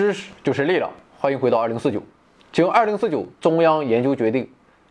[0.00, 2.02] 知识就是力量，欢迎回到二零四九。
[2.52, 4.48] 经二零四九中央研究决定，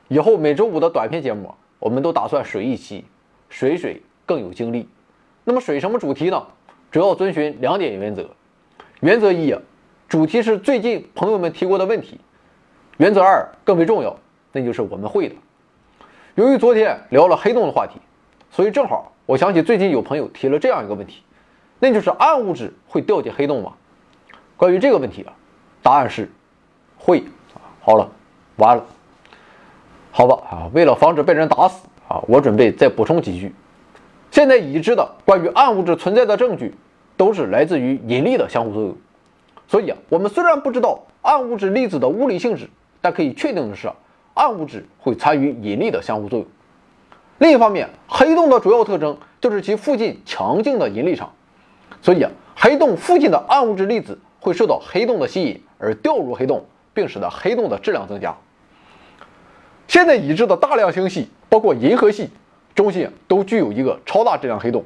[0.07, 3.03] 以后每周五的短片节目，我们都打算水一期，
[3.49, 4.87] 水水更有精力。
[5.45, 6.45] 那么水什么主题呢？
[6.91, 8.29] 主要遵循两点原则。
[8.99, 9.55] 原则一，
[10.07, 12.19] 主题是最近朋友们提过的问题。
[12.97, 14.15] 原则二更为重要，
[14.51, 15.33] 那就是我们会的。
[16.35, 17.99] 由于昨天聊了黑洞的话题，
[18.51, 21.23] 所以正好我想起最近有朋友提了这样一个问题，
[21.79, 23.73] 那就是暗物质会掉进黑洞吗？
[24.59, 25.31] 关于这个问题啊，
[25.81, 26.29] 答案是
[26.97, 27.23] 会。
[27.79, 28.11] 好了，
[28.57, 28.83] 完了，
[30.11, 33.55] 好吧啊，为了防止被人打死啊，我准备再补充几句。
[34.31, 36.75] 现在已知的关于暗物质存在的证据，
[37.15, 38.97] 都是来自于引力的相互作用。
[39.65, 43.89] 所以啊，我们虽然不知道暗物质粒子的物理性质，但可以确定的是，
[44.33, 46.47] 暗物质会参与引力的相互作用。
[47.37, 51.31] 另一方面，黑洞的主要特征就是其附近强劲的引力场，
[52.01, 58.35] 所以啊，黑洞附近的暗物质粒子会受到黑洞的吸引而掉入黑洞，并使得黑洞的质量增加。
[59.87, 62.29] 现在已知的大量星系，包括银河系。
[62.75, 64.85] 中心都具有一个超大质量黑洞。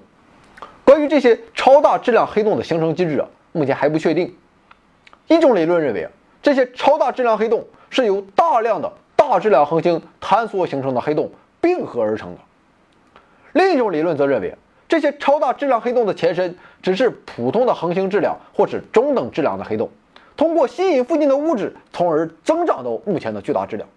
[0.84, 4.36] 关于这些超大质量黑洞的形成机制啊，目前还不确定。
[5.28, 11.30] 一种理论认为啊，这些超大质量黑洞是由大量的大质量恒星坍缩形成的黑洞
[11.62, 12.42] 并合而成的。
[13.52, 14.56] 另一种理论则认为，
[14.94, 19.90] 这些超大质量黑洞的前身只是普通的恒星质量或是中等质量的黑洞，
[20.38, 23.90] 通过吸引附近的物质，从而增长到目前的巨大质量。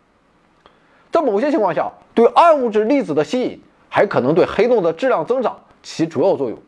[1.13, 3.61] 在某些情况下，对暗物质粒子的吸引。
[3.89, 6.59] 还可能对黑洞的质量增长起主要作用。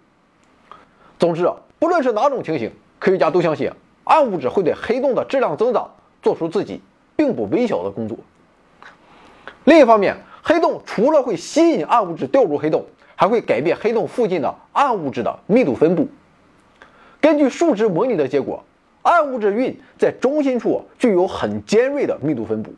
[1.18, 3.70] 总之啊，不论是哪种情形，科学家都相信
[4.04, 5.90] 暗物质会对黑洞的质量增长
[6.22, 6.82] 做出自己
[7.16, 8.18] 并不微小的工作。
[9.64, 12.84] 另一方面，黑洞除了会吸引暗物质掉入黑洞，
[13.18, 16.06] 还会改变黑洞附近的暗物质的密度分布。
[17.20, 18.62] 根据数值模拟的结果，
[19.02, 22.72] 暗物质晕在中心处具有很尖锐的密度分布。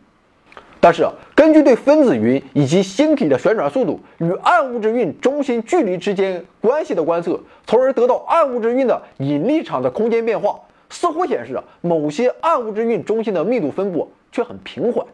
[0.80, 10.58] 但是，根据对分子云以及星体的旋转速度与暗物质晕中心距离之间关系的观测，从而得到暗物质晕的引力场的空间变化，
[10.88, 15.04] 似乎显示某些暗物质晕中心的密度分布却很平缓。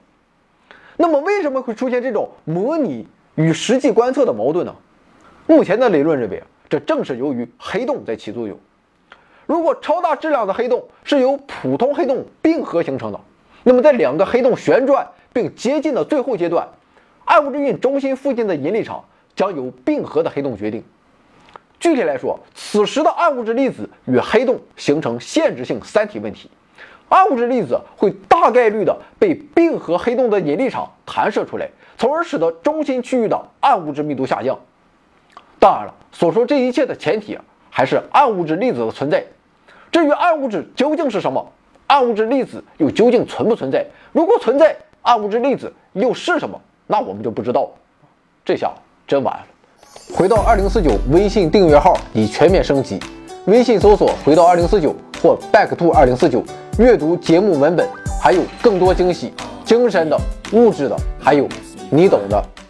[0.96, 4.72] 那么，为什么会出现这种模拟与实际观测的矛盾呢？
[5.46, 8.58] 目前的理论认为，这正是由于黑洞在起作用。
[9.46, 13.20] 如果超大质量的黑洞是由普通黑洞并合形成的，
[13.62, 15.06] 那么在两个黑洞旋转。
[15.32, 16.66] 并接近的最后阶段，
[17.26, 19.04] 暗物质晕中心附近的引力场
[19.34, 20.82] 将由并合的黑洞决定。
[21.78, 26.50] 具体来说，此时的暗物质粒子与黑洞形成限制性三体问题，
[27.10, 31.68] 暗物质粒子会大概率的被并合黑洞的引力场弹射出来，
[31.98, 34.58] 从而使得中心区域的暗物质密度下降。
[35.58, 37.38] 当然了，所说这一切的前提
[37.70, 39.24] 还是暗物质粒子的存在。
[39.90, 41.52] 至于暗物质究竟是什么，
[41.86, 43.86] 暗物质粒子又究竟存不存在？
[44.12, 46.60] 如果存在，暗物质粒子又是什么？
[46.86, 47.70] 那我们就不知道了。
[48.44, 48.72] 这下
[49.06, 49.46] 真完了。
[50.14, 53.00] 回到二零四九微信订阅号已全面升级，
[53.46, 56.44] 微信搜索“回到二零四九”或 “back to 二零四九”，
[56.78, 57.88] 阅读节目文本，
[58.22, 59.32] 还有更多惊喜，
[59.64, 60.16] 精神的、
[60.52, 61.48] 物质的，还有
[61.90, 62.44] 你懂的。